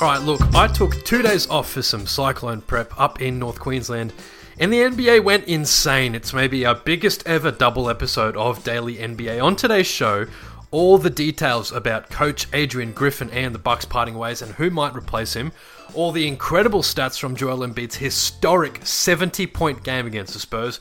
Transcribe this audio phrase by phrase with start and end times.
[0.00, 3.60] All right, look, I took two days off for some cyclone prep up in North
[3.60, 4.14] Queensland,
[4.58, 6.14] and the NBA went insane.
[6.14, 9.44] It's maybe our biggest ever double episode of Daily NBA.
[9.44, 10.24] On today's show,
[10.70, 14.94] all the details about coach Adrian Griffin and the Bucks parting ways and who might
[14.94, 15.52] replace him,
[15.92, 20.80] all the incredible stats from Joel Embiid's historic 70-point game against the Spurs,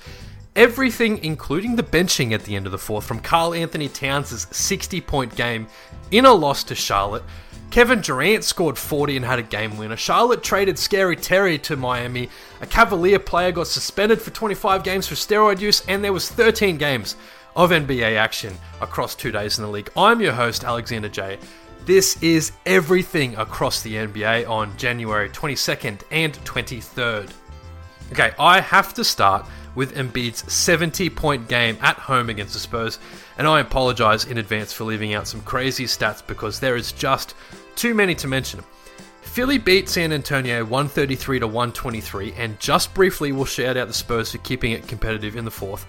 [0.56, 5.36] everything including the benching at the end of the fourth from Karl Anthony Towns' 60-point
[5.36, 5.68] game
[6.12, 7.24] in a loss to Charlotte.
[7.72, 9.96] Kevin Durant scored 40 and had a game winner.
[9.96, 12.30] Charlotte traded Scary Terry to Miami.
[12.62, 16.78] A Cavalier player got suspended for 25 games for steroid use, and there was 13
[16.78, 17.16] games
[17.56, 19.92] of NBA action across two days in the league.
[19.96, 21.38] I'm your host, Alexander J.
[21.86, 27.32] This is everything across the NBA on January 22nd and 23rd.
[28.12, 29.46] Okay, I have to start
[29.76, 33.00] with Embiid's 70 point game at home against the Spurs,
[33.38, 37.36] and I apologise in advance for leaving out some crazy stats because there is just
[37.80, 38.62] too many to mention.
[39.22, 44.34] Philly beat San Antonio 133 to 123, and just briefly we'll shout out the Spurs
[44.34, 45.86] for keeping it competitive in the fourth.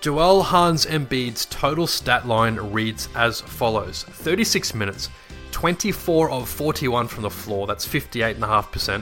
[0.00, 5.08] Joel Hans Embiid's total stat line reads as follows 36 minutes,
[5.52, 9.00] 24 of 41 from the floor, that's 58.5%,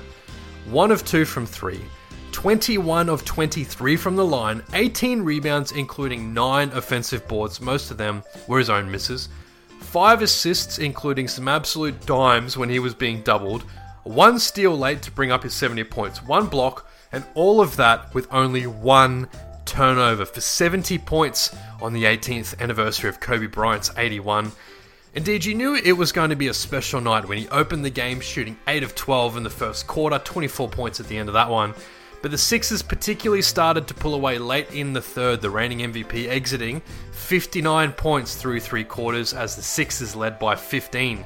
[0.67, 1.81] 1 of 2 from 3,
[2.33, 8.23] 21 of 23 from the line, 18 rebounds, including 9 offensive boards, most of them
[8.49, 9.31] were his own misses,
[9.89, 13.63] 5 assists, including some absolute dimes when he was being doubled,
[14.05, 18.13] 1 steal late to bring up his 70 points, 1 block, and all of that
[18.13, 19.29] with only 1
[19.65, 24.53] turnover for 70 points on the 18th anniversary of Kobe Bryant's 81.
[25.15, 27.91] Indeed, you knew it was going to be a special night when he opened the
[27.91, 31.33] game shooting 8 of 12 in the first quarter, 24 points at the end of
[31.33, 31.73] that one.
[32.21, 36.29] But the Sixers particularly started to pull away late in the third, the reigning MVP
[36.29, 41.25] exiting 59 points through three quarters as the Sixers led by 15.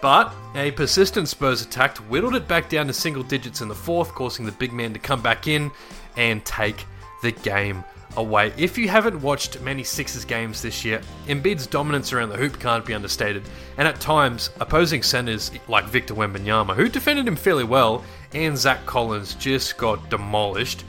[0.00, 4.14] But a persistent Spurs attack whittled it back down to single digits in the fourth,
[4.14, 5.70] causing the big man to come back in
[6.16, 6.84] and take
[7.22, 7.84] the game
[8.16, 8.52] away.
[8.56, 12.84] If you haven't watched many Sixers games this year, Embiid's dominance around the hoop can't
[12.84, 13.42] be understated,
[13.78, 18.04] and at times, opposing centers like Victor Wembanyama, who defended him fairly well,
[18.34, 20.84] and Zach Collins just got demolished.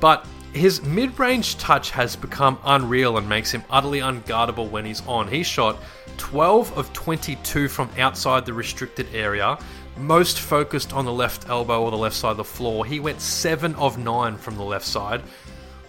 [0.00, 5.04] But his mid range touch has become unreal and makes him utterly unguardable when he's
[5.06, 5.28] on.
[5.28, 5.78] He shot
[6.18, 9.58] 12 of 22 from outside the restricted area,
[9.96, 12.84] most focused on the left elbow or the left side of the floor.
[12.84, 15.22] He went 7 of 9 from the left side.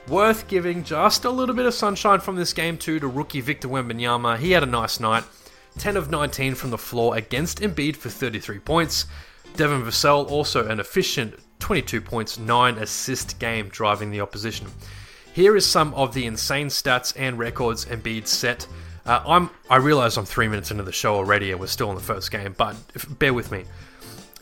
[0.08, 3.70] Worth giving just a little bit of sunshine from this game too to rookie Victor
[3.70, 4.38] Wembanyama.
[4.38, 5.24] He had a nice night.
[5.78, 9.06] 10 of 19 from the floor against Embiid for 33 points.
[9.56, 14.68] Devin Vassell also an efficient 22 points, 9 assist game driving the opposition.
[15.34, 18.68] Here is some of the insane stats and records Embiid set.
[19.06, 21.96] Uh, I'm I realize I'm three minutes into the show already and we're still in
[21.96, 22.76] the first game, but
[23.20, 23.66] bear with me.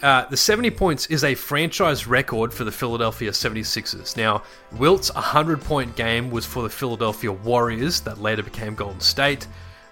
[0.02, 4.18] Uh, the 70 points is a franchise record for the Philadelphia 76ers.
[4.18, 4.44] Now,
[4.74, 9.48] Wilt's 100 point game was for the Philadelphia Warriors, that later became Golden State.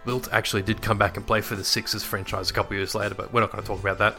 [0.05, 3.13] Wilt actually did come back and play for the Sixers franchise a couple years later,
[3.13, 4.17] but we're not going to talk about that.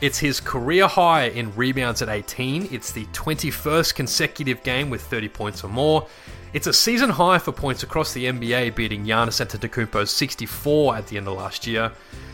[0.00, 2.68] It's his career high in rebounds at 18.
[2.72, 6.06] It's the 21st consecutive game with 30 points or more.
[6.54, 11.18] It's a season high for points across the NBA, beating Giannis Antetokounmpo's 64 at the
[11.18, 11.92] end of last year.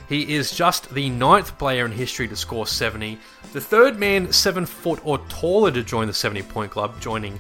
[0.09, 3.19] He is just the ninth player in history to score 70,
[3.53, 7.39] the third man seven foot or taller to join the 70 point club, joining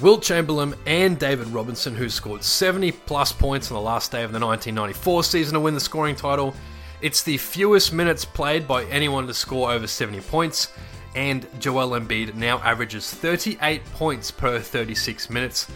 [0.00, 4.32] Wilt Chamberlain and David Robinson, who scored 70 plus points on the last day of
[4.32, 6.52] the 1994 season to win the scoring title.
[7.00, 10.72] It's the fewest minutes played by anyone to score over 70 points,
[11.14, 15.68] and Joel Embiid now averages 38 points per 36 minutes.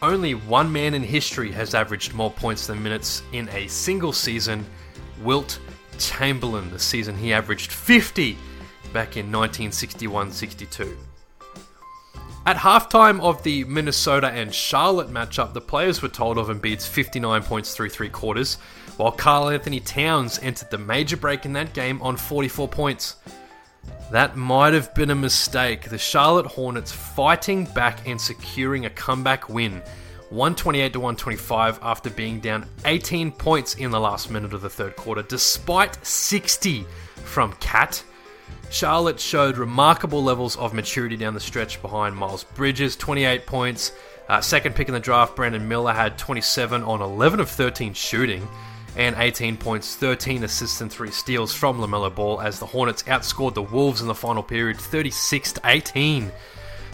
[0.00, 4.64] Only one man in history has averaged more points than minutes in a single season
[5.20, 5.58] Wilt
[5.98, 8.34] Chamberlain, the season he averaged 50
[8.92, 10.96] back in 1961 62.
[12.46, 17.42] At halftime of the Minnesota and Charlotte matchup, the players were told of Embiid's 59
[17.42, 18.58] points through three quarters,
[18.98, 23.16] while Karl Anthony Towns entered the major break in that game on 44 points.
[24.10, 25.88] That might have been a mistake.
[25.88, 29.82] The Charlotte Hornets fighting back and securing a comeback win
[30.30, 34.96] 128 to 125 after being down 18 points in the last minute of the third
[34.96, 36.84] quarter, despite 60
[37.24, 38.02] from KAT.
[38.68, 43.92] Charlotte showed remarkable levels of maturity down the stretch behind Miles Bridges, 28 points.
[44.28, 48.46] Uh, second pick in the draft, Brandon Miller had 27 on 11 of 13 shooting
[48.96, 53.54] and 18 points, 13 assists, and 3 steals from LaMelo Ball as the Hornets outscored
[53.54, 56.30] the Wolves in the final period 36 to 18.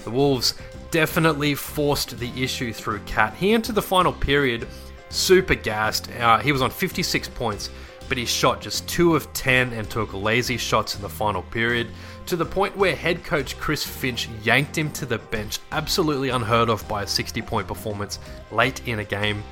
[0.04, 0.54] The Wolves
[0.90, 3.34] definitely forced the issue through KAT.
[3.34, 4.68] He entered the final period
[5.08, 6.10] super gassed.
[6.12, 7.70] Uh, he was on 56 points,
[8.08, 11.88] but he shot just 2 of 10 and took lazy shots in the final period,
[12.26, 16.68] to the point where head coach Chris Finch yanked him to the bench, absolutely unheard
[16.68, 18.18] of by a 60 point performance
[18.50, 19.42] late in a game.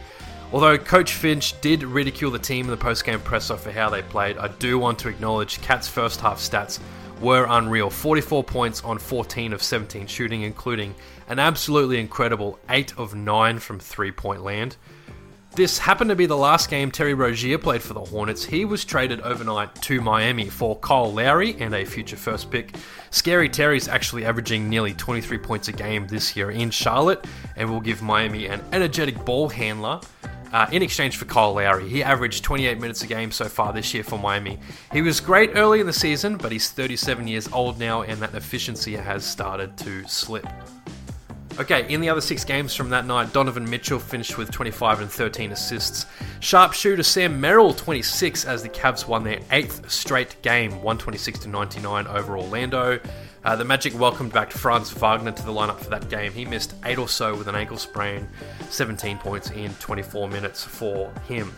[0.53, 4.37] Although Coach Finch did ridicule the team in the post-game presser for how they played,
[4.37, 6.79] I do want to acknowledge KAT's first half stats
[7.23, 7.89] were unreal.
[7.89, 10.95] 44 points on 14 of 17 shooting, including
[11.29, 14.77] an absolutely incredible 8 of 9 from three point land.
[15.55, 18.45] This happened to be the last game Terry Rozier played for the Hornets.
[18.45, 22.75] He was traded overnight to Miami for Kyle Lowry and a future first pick.
[23.11, 27.27] Scary Terry's actually averaging nearly 23 points a game this year in Charlotte
[27.57, 30.01] and will give Miami an energetic ball handler
[30.53, 31.89] uh, in exchange for Kyle Lowry.
[31.89, 34.59] He averaged 28 minutes a game so far this year for Miami.
[34.93, 38.35] He was great early in the season, but he's 37 years old now and that
[38.35, 40.47] efficiency has started to slip.
[41.59, 45.11] Okay, in the other six games from that night, Donovan Mitchell finished with 25 and
[45.11, 46.07] 13 assists.
[46.41, 52.07] Sharpshooter Sam Merrill 26 as the Cavs won their eighth straight game, 126 to 99
[52.07, 52.99] over Orlando.
[53.45, 56.33] Uh, the Magic welcomed back Franz Wagner to the lineup for that game.
[56.33, 58.29] He missed eight or so with an ankle sprain,
[58.71, 61.53] 17 points in 24 minutes for him.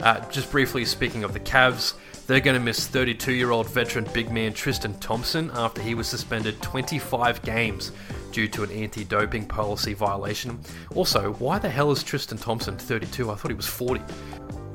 [0.00, 1.94] Uh, just briefly speaking of the Cavs,
[2.26, 6.06] they're going to miss 32 year old veteran big man Tristan Thompson after he was
[6.06, 7.92] suspended 25 games
[8.32, 10.60] due to an anti doping policy violation.
[10.94, 13.30] Also, why the hell is Tristan Thompson 32?
[13.30, 14.02] I thought he was 40.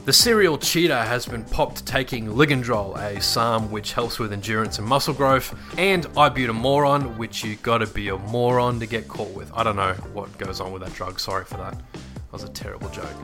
[0.05, 4.87] The serial cheater has been popped taking Ligandrol, a SARM which helps with endurance and
[4.87, 9.51] muscle growth, and ibutamoron, which you gotta be a moron to get caught with.
[9.55, 11.73] I don't know what goes on with that drug, sorry for that.
[11.93, 13.15] That was a terrible joke.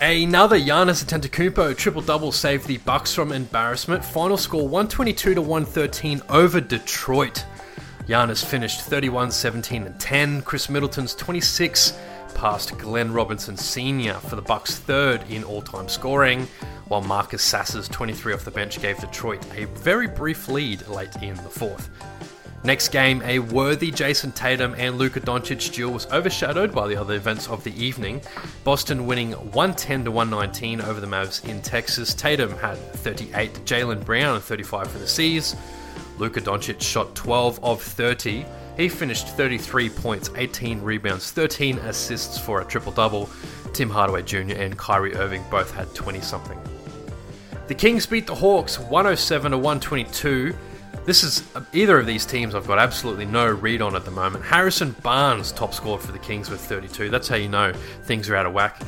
[0.00, 4.04] Another Giannis Antetokounmpo triple double saved the Bucks from embarrassment.
[4.04, 7.44] Final score 122 to 113 over Detroit.
[8.08, 10.42] Giannis finished 31, 17, and 10.
[10.42, 11.92] Khris Middleton's 26
[12.42, 14.14] passed Glenn Robinson Sr.
[14.14, 16.48] for the Bucks' third in all-time scoring,
[16.88, 21.36] while Marcus Sasser's 23 off the bench gave Detroit a very brief lead late in
[21.36, 21.88] the fourth.
[22.64, 27.14] Next game, a worthy Jayson Tatum and Luka Doncic duel was overshadowed by the other
[27.14, 28.20] events of the evening.
[28.64, 32.12] Boston winning 110 to 119 over the Mavs in Texas.
[32.12, 35.54] Tatum had 38, Jaylen Brown 35 for the C's.
[36.18, 38.44] Luka Doncic shot 12 of 30.
[38.76, 43.28] He finished 33 points, 18 rebounds, 13 assists for a triple double.
[43.72, 44.56] Tim Hardaway Jr.
[44.56, 46.58] and Kyrie Irving both had 20 something.
[47.68, 50.54] The Kings beat the Hawks 107 to 122.
[51.04, 54.10] This is uh, either of these teams I've got absolutely no read on at the
[54.10, 54.44] moment.
[54.44, 57.08] Harrison Barnes top scored for the Kings with 32.
[57.10, 57.72] That's how you know
[58.04, 58.80] things are out of whack.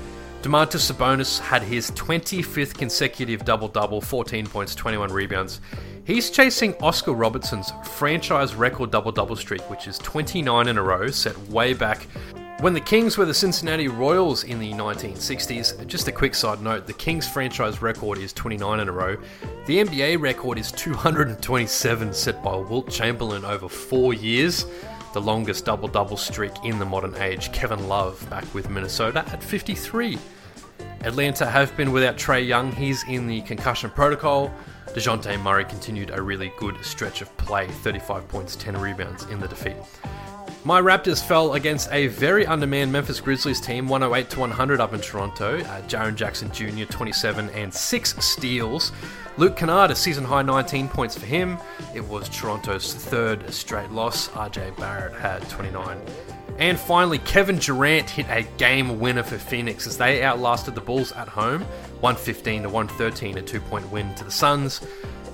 [0.44, 5.62] Domantas Sabonis had his 25th consecutive double double, 14 points, 21 rebounds.
[6.04, 11.06] He's chasing Oscar Robertson's franchise record double double streak, which is 29 in a row,
[11.06, 12.06] set way back
[12.60, 16.86] when the Kings were the Cincinnati Royals in the 1960s, just a quick side note,
[16.86, 19.16] the Kings franchise record is 29 in a row.
[19.66, 24.66] The NBA record is 227 set by Wilt Chamberlain over four years,
[25.12, 27.52] the longest double double streak in the modern age.
[27.52, 30.16] Kevin Love back with Minnesota at 53.
[31.04, 34.50] Atlanta have been without Trae Young, he's in the concussion protocol.
[34.94, 39.46] DeJounte Murray continued a really good stretch of play 35 points, 10 rebounds in the
[39.46, 39.76] defeat.
[40.64, 45.00] My Raptors fell against a very undermanned Memphis Grizzlies team, 108 to 100 up in
[45.02, 45.58] Toronto.
[45.58, 48.90] Uh, Jaren Jackson Jr., 27 and 6 steals.
[49.36, 51.58] Luke Kennard, a season high 19 points for him.
[51.94, 54.28] It was Toronto's third straight loss.
[54.28, 56.00] RJ Barrett had 29.
[56.58, 61.10] And finally, Kevin Durant hit a game winner for Phoenix as they outlasted the Bulls
[61.12, 61.62] at home,
[62.00, 64.80] 115 to 113, a two point win to the Suns.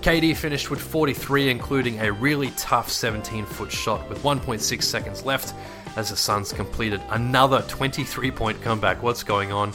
[0.00, 5.54] KD finished with 43, including a really tough 17 foot shot with 1.6 seconds left
[5.96, 9.02] as the Suns completed another 23 point comeback.
[9.02, 9.74] What's going on?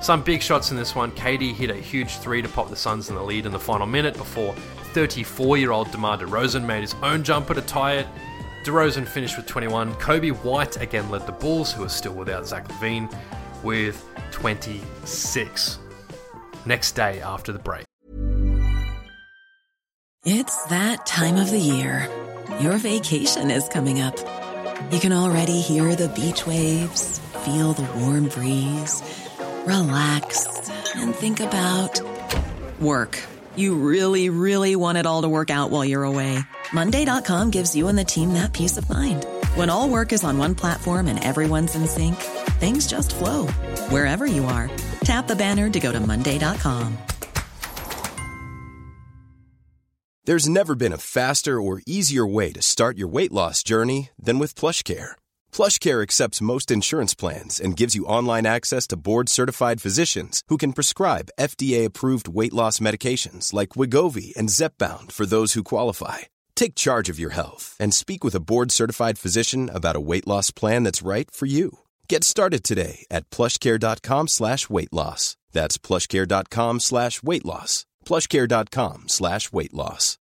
[0.00, 1.12] Some big shots in this one.
[1.12, 3.86] KD hit a huge three to pop the Suns in the lead in the final
[3.86, 4.54] minute before
[4.94, 8.06] 34 year old DeMar DeRozan made his own jumper to tie it.
[8.66, 9.94] DeRozan finished with 21.
[9.94, 13.08] Coby White again led the Bulls, who are still without Zach LaVine,
[13.62, 15.78] with 26.
[16.64, 17.84] Next day after the break.
[20.24, 22.08] It's that time of the year.
[22.60, 24.16] Your vacation is coming up.
[24.90, 29.00] You can already hear the beach waves, feel the warm breeze,
[29.64, 32.00] relax, and think about
[32.80, 33.22] work.
[33.54, 36.40] You really, really want it all to work out while you're away.
[36.72, 39.26] Monday.com gives you and the team that peace of mind.
[39.54, 42.16] When all work is on one platform and everyone's in sync,
[42.60, 43.46] things just flow
[43.90, 44.70] wherever you are.
[45.04, 46.96] Tap the banner to go to Monday.com.
[50.24, 54.40] There's never been a faster or easier way to start your weight loss journey than
[54.40, 55.14] with plush PlushCare
[55.56, 60.74] PlushCare accepts most insurance plans and gives you online access to board-certified physicians who can
[60.74, 66.18] prescribe FDA-approved weight loss medications like Wegovy and Zepbound for those who qualify.
[66.56, 70.50] Take charge of your health and speak with a board-certified physician about a weight loss
[70.50, 71.78] plan that's right for you.
[72.08, 75.36] Get started today at plushcare.com slash weight loss.
[75.52, 77.86] That's plushcare.com slash weight loss.
[78.04, 80.18] plushcare.com slash weight loss.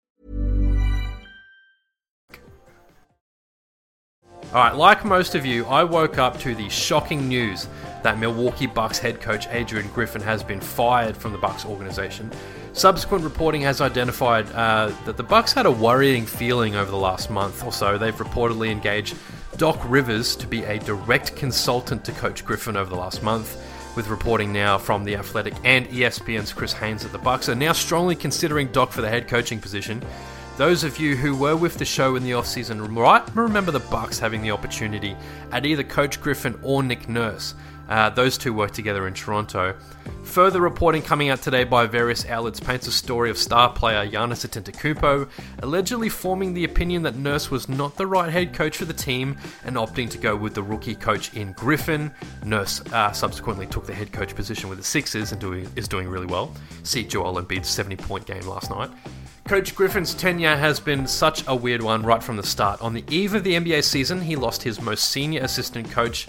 [4.53, 7.69] Alright, like most of you, I woke up to the shocking news
[8.03, 12.31] that Milwaukee Bucks head coach Adrian Griffin has been fired from the Bucks organization.
[12.75, 17.29] Subsequent reporting has identified uh, that the Bucks had a worrying feeling over the last
[17.29, 17.99] month or so.
[17.99, 19.15] They've reportedly engaged
[19.59, 23.63] Doc Rivers to be a direct consultant to Coach Griffin over the last month.
[23.95, 27.73] With reporting now from The Athletic and ESPN's Chris Haynes that the Bucks are now
[27.73, 30.03] strongly considering Doc for the head coaching position.
[30.59, 34.19] Those of you who were with the show in the offseason right remember the Bucks
[34.19, 35.17] having the opportunity
[35.51, 37.55] at either Coach Griffin or Nick Nurse.
[37.89, 39.75] Uh, those two worked together in Toronto.
[40.25, 44.47] Further reporting coming out today by various outlets paints a story of star player Giannis
[44.47, 45.29] Antetokounmpo
[45.63, 49.39] allegedly forming the opinion that Nurse was not the right head coach for the team
[49.65, 52.13] and opting to go with the rookie coach in Griffin.
[52.45, 56.09] Nurse uh, subsequently took the head coach position with the Sixers and doing, is doing
[56.09, 56.55] really well.
[56.83, 58.91] See Joel Embiid's 70 point game last night.
[59.45, 62.81] Coach Griffin's tenure has been such a weird one right from the start.
[62.81, 66.29] On the eve of the NBA season, he lost his most senior assistant coach,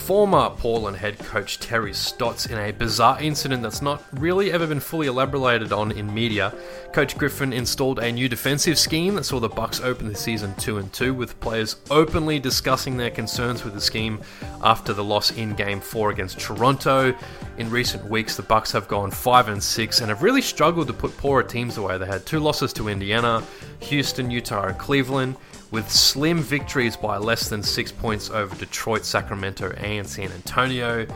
[0.00, 4.80] former Portland head coach Terry Stotts, in a bizarre incident that's not really ever been
[4.80, 6.54] fully elaborated on in media.
[6.92, 10.78] Coach Griffin installed a new defensive scheme that saw the Bucks open the season 2
[10.78, 14.20] and 2 with players openly discussing their concerns with the scheme
[14.64, 17.14] after the loss in game 4 against Toronto.
[17.58, 20.94] In recent weeks, the Bucks have gone 5 and 6 and have really struggled to
[20.94, 21.98] put poorer teams away.
[21.98, 23.44] They had two losses to Indiana,
[23.80, 25.36] Houston, Utah, and Cleveland
[25.70, 31.06] with slim victories by less than six points over Detroit, Sacramento, and San Antonio.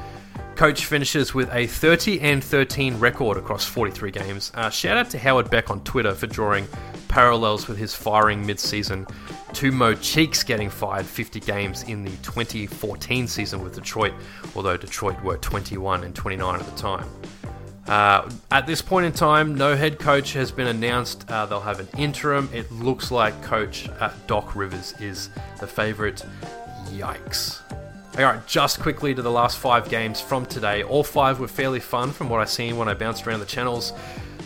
[0.56, 4.52] Coach finishes with a 30 and 13 record across 43 games.
[4.54, 6.68] Uh, shout out to Howard Beck on Twitter for drawing
[7.08, 9.06] parallels with his firing mid season
[9.52, 14.12] to Mo Cheeks getting fired 50 games in the 2014 season with Detroit,
[14.54, 17.08] although Detroit were 21 and 29 at the time.
[17.86, 21.30] Uh, at this point in time, no head coach has been announced.
[21.30, 22.48] Uh, they'll have an interim.
[22.52, 25.28] It looks like Coach uh, Doc Rivers is
[25.60, 26.24] the favourite.
[26.86, 27.60] Yikes.
[28.16, 30.82] Alright, just quickly to the last five games from today.
[30.84, 33.92] All five were fairly fun from what I seen when I bounced around the channels.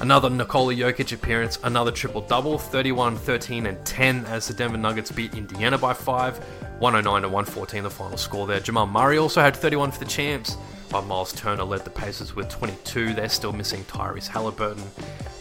[0.00, 5.12] Another Nikola Jokic appearance, another triple double, 31, 13, and 10 as the Denver Nuggets
[5.12, 6.38] beat Indiana by 5,
[6.78, 8.60] 109 to 114 the final score there.
[8.60, 10.56] Jamal Murray also had 31 for the champs
[10.90, 13.14] while Miles Turner led the Pacers with 22.
[13.14, 14.84] They're still missing Tyrese Halliburton.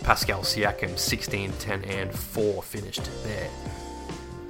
[0.04, 3.50] Pascal Siakam, 16, 10, and 4 finished there.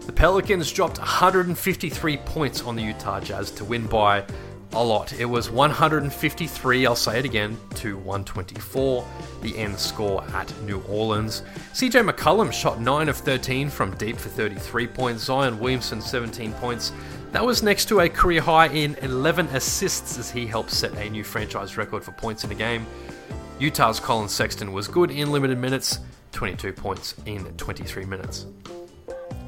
[0.06, 4.26] The Pelicans dropped 153 points on the Utah Jazz to win by
[4.74, 5.14] a lot.
[5.14, 9.08] It was 153, I'll say it again, to 124,
[9.42, 11.44] the end score at New Orleans.
[11.74, 15.24] CJ McCollum shot 9 of 13 from deep for 33 points.
[15.24, 16.92] Zion Williamson, 17 points.
[17.32, 21.10] That was next to a career high in 11 assists as he helped set a
[21.10, 22.88] new franchise record for points in a game.
[23.60, 26.00] Utah's Collin Sexton was good in limited minutes,
[26.32, 28.46] 22 points in 23 minutes.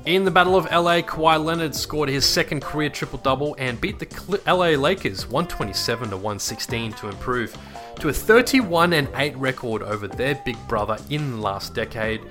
[0.06, 4.00] In the Battle of LA, Kawhi Leonard scored his second career triple double and beat
[4.00, 7.56] the LA Lakers 127 to 116 to improve
[8.00, 12.22] to a 31 and 8 record over their big brother in the last decade.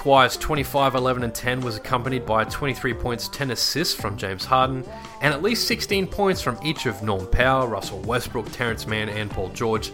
[0.00, 4.82] Kawhi's 25, 11, and 10 was accompanied by 23 points, 10 assists from James Harden,
[5.20, 9.30] and at least 16 points from each of Norm Powell, Russell Westbrook, Terance Mann, and
[9.30, 9.92] Paul George.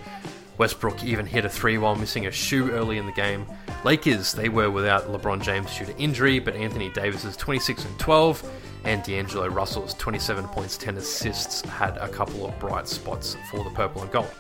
[0.59, 3.47] Westbrook even hit a three while missing a shoe early in the game.
[3.83, 8.49] Lakers, they were without LeBron James due to injury, but Anthony Davis's 26 and 12
[8.85, 13.71] and D'Angelo Russell's 27 points, 10 assists had a couple of bright spots for the
[13.71, 14.31] purple and gold.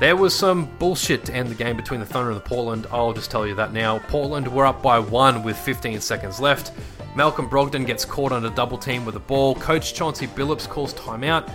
[0.00, 2.86] There was some bullshit to end the game between the Thunder and the Portland.
[2.90, 4.00] I'll just tell you that now.
[4.00, 6.72] Portland were up by one with 15 seconds left.
[7.14, 9.54] Malcolm Brogdon gets caught on a double team with the ball.
[9.54, 11.48] Coach Chauncey Billups calls timeout.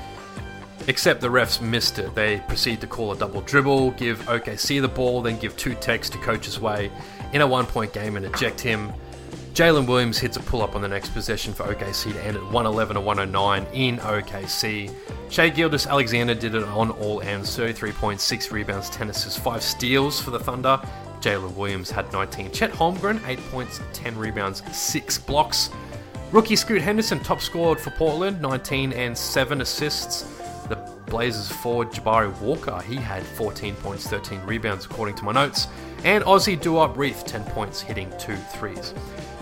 [0.87, 2.15] Except the refs missed it.
[2.15, 6.09] They proceed to call a double dribble, give OKC the ball, then give two techs
[6.11, 6.89] to Coach's way
[7.33, 8.93] in a one point game and eject him.
[9.59, 12.43] Jalen Williams hits a pull up on the next possession for OKC to end at
[12.43, 14.89] 111 to 109 in OKC.
[15.29, 20.21] Shai Gilgeous-Alexander did it on all ends 33 points, 6 rebounds, 10 assists, 5 steals
[20.21, 20.81] for the Thunder.
[21.19, 22.51] Jalen Williams had 19.
[22.51, 25.69] Chet Holmgren, 8 points, 10 rebounds, 6 blocks.
[26.31, 30.21] Rookie Scoot Henderson top scored for Portland, 19 and 7 assists.
[30.69, 35.67] The Blazers forward Jabari Walker, he had 14 points, 13 rebounds according to my notes.
[36.05, 38.93] And Aussie Duop Reath, 10 points, hitting two threes.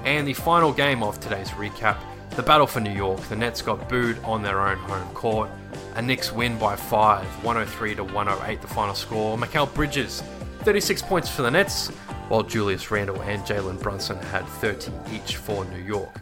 [0.06, 1.98] And the final game of today's recap
[2.32, 5.50] The battle for New York, the Nets got booed on their own home court.
[5.96, 9.38] A Knicks win by 5, 103 to 108 the final score.
[9.38, 10.24] Mikal Bridges,
[10.62, 11.90] 36 points for the Nets,
[12.28, 16.22] while Julius Randle and Jalen Brunson had 30 each for New York.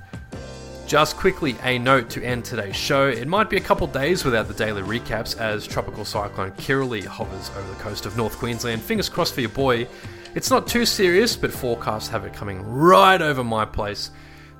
[0.86, 3.08] Just quickly, a note to end today's show.
[3.08, 7.50] It might be a couple days without the daily recaps as Tropical Cyclone Kirrily hovers
[7.58, 8.82] over the coast of North Queensland.
[8.84, 9.88] Fingers crossed for your boy.
[10.36, 14.12] It's not too serious, but forecasts have it coming right over my place.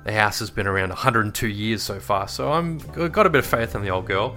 [0.04, 3.46] The house has been around 102 years so far, so I'm got a bit of
[3.46, 4.34] faith in the old girl.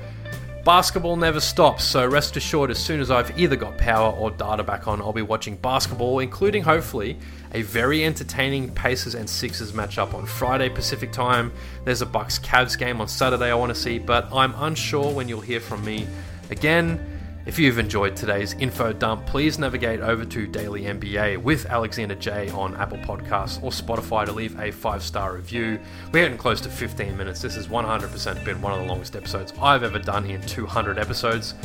[0.66, 4.64] Basketball never stops, so rest assured, as soon as I've either got power or data
[4.64, 7.18] back on, I'll be watching basketball, including hopefully
[7.54, 11.54] a very entertaining Pacers and Sixers matchup on Friday Pacific time.
[11.86, 15.30] There's a Bucks Cavs game on Saturday I want to see, but I'm unsure when
[15.30, 16.06] you'll hear from me
[16.50, 17.09] again.
[17.50, 22.48] If you've enjoyed today's info dump, please navigate over to Daily NBA with Alexander J
[22.52, 25.80] on Apple Podcasts or Spotify to leave a five star review.
[26.14, 27.42] We're getting close to 15 minutes.
[27.42, 31.56] This has 100% been one of the longest episodes I've ever done in 200 episodes.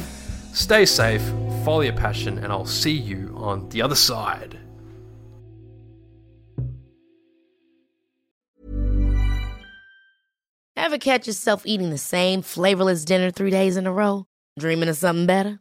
[0.55, 1.21] Stay safe,
[1.67, 4.59] follow your passion, and I'll see you on the other side.
[10.79, 14.25] Ever catch yourself eating the same flavorless dinner three days in a row?
[14.59, 15.61] Dreaming of something better?